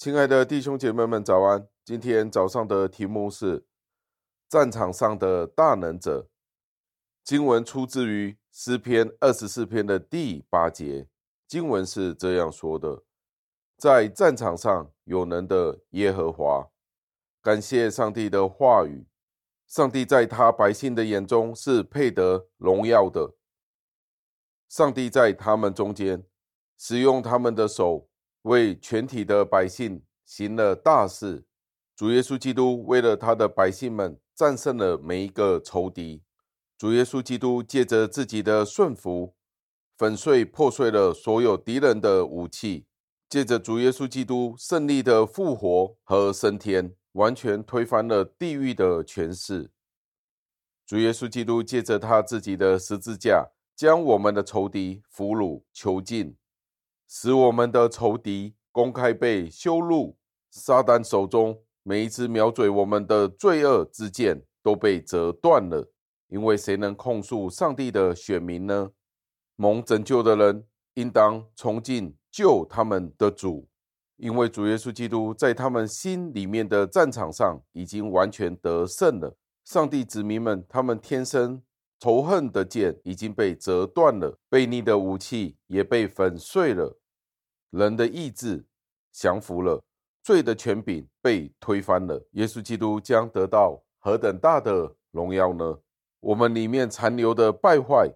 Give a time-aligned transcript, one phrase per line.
[0.00, 1.68] 亲爱的弟兄姐妹们，早安！
[1.84, 3.66] 今天早上的题目是
[4.48, 6.26] 战场上的大能者。
[7.22, 11.06] 经文出自于诗篇二十四篇的第八节，
[11.46, 13.02] 经文是这样说的：
[13.76, 16.70] 在战场上有能的耶和华，
[17.42, 19.06] 感谢上帝的话语。
[19.66, 23.34] 上帝在他百姓的眼中是配得荣耀的。
[24.66, 26.24] 上帝在他们中间
[26.78, 28.06] 使用他们的手。
[28.42, 31.44] 为全体的百姓行了大事，
[31.94, 36.22] 主耶稣基督为了他的百姓们战胜了每一个仇敌。
[36.78, 39.34] 主耶稣基督借着自己的顺服，
[39.98, 42.86] 粉碎破碎了所有敌人的武器；
[43.28, 49.70] 借着主耶稣基督胜利的复活和升天，完全推翻了地狱的权势。
[50.86, 56.34] 主耶稣基督借着他自己的十字架，将我们的仇敌俘虏囚禁。
[57.12, 60.16] 使我们的仇敌公开被羞辱，
[60.48, 65.90] 撒旦手中每一支瞄准我们的罪恶之箭都被折断了。
[66.28, 68.92] 因为谁能控诉上帝的选民呢？
[69.56, 73.68] 蒙拯救的人应当崇敬救他们的主，
[74.16, 79.36] 因为主耶稣基督在他们心里面的战场上已经完全得胜了。
[79.64, 81.60] 上帝子民们，他们天生
[81.98, 86.99] 仇恨的箭已经被折断了，悖逆的武器也被粉碎了。
[87.70, 88.64] 人的意志
[89.12, 89.82] 降服了，
[90.22, 92.26] 罪的权柄被推翻了。
[92.32, 95.78] 耶稣基督将得到何等大的荣耀呢？
[96.20, 98.12] 我们里面残留的败坏，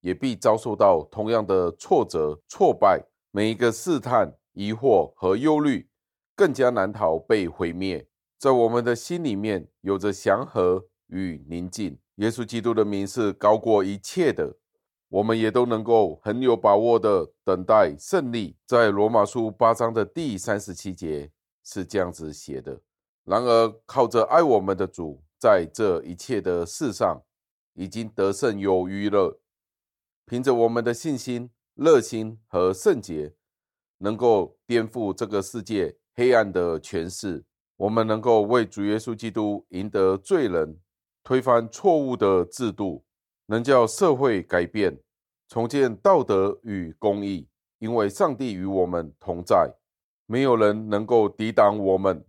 [0.00, 3.02] 也必遭受到同样的挫折、挫败。
[3.30, 5.88] 每一个试探、疑惑和忧虑，
[6.34, 8.06] 更加难逃被毁灭。
[8.38, 11.98] 在我们的心里面，有着祥和与宁静。
[12.16, 14.56] 耶稣基督的名是高过一切的。
[15.08, 18.56] 我们也都能够很有把握的等待胜利。
[18.66, 21.30] 在罗马书八章的第三十七节
[21.64, 22.80] 是这样子写的：
[23.24, 27.22] 然而靠着爱我们的主，在这一切的事上
[27.74, 29.40] 已经得胜有余了。
[30.26, 33.32] 凭着我们的信心、热心和圣洁，
[33.98, 37.44] 能够颠覆这个世界黑暗的权势。
[37.76, 40.80] 我们能够为主耶稣基督赢得罪人，
[41.22, 43.04] 推翻错误的制度。
[43.46, 44.98] 能叫社会改变，
[45.48, 47.48] 重建道德与公义，
[47.78, 49.74] 因为上帝与我们同在，
[50.26, 52.24] 没有人能够抵挡我们。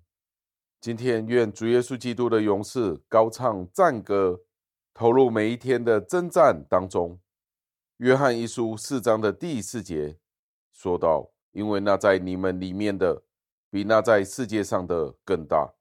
[0.79, 4.41] 今天，愿主耶稣基督的勇士高唱赞歌，
[4.93, 7.19] 投入每一天的征战当中。
[7.97, 10.19] 约翰一书四章的第四节
[10.71, 13.23] 说道：“因为那在你们里面的，
[13.71, 15.73] 比那在世界上的更大。”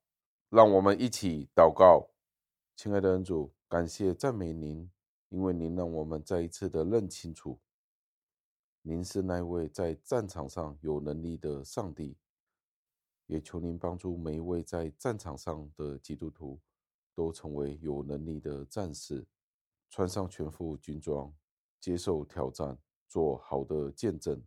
[0.49, 2.09] 让我们一起祷告，
[2.75, 4.89] 亲爱的恩主，感谢赞美您。
[5.29, 7.59] 因为您让我们再一次的认清楚，
[8.81, 12.17] 您是那位在战场上有能力的上帝，
[13.25, 16.59] 也求您帮助每一位在战场上的基督徒，
[17.13, 19.27] 都成为有能力的战士，
[19.89, 21.33] 穿上全副军装，
[21.77, 22.77] 接受挑战，
[23.07, 24.41] 做好的见证，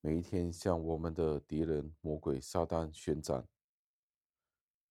[0.00, 3.44] 每一天向我们的敌人魔鬼撒旦宣战，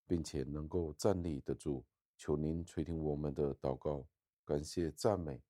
[0.06, 1.86] 并且能够站立得住。
[2.18, 4.06] 求您垂听我们的祷告。
[4.46, 5.42] 感谢赞美，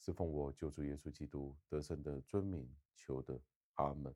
[0.00, 3.40] 是奉我救主耶稣基督得胜的尊名求的，
[3.74, 4.14] 阿门。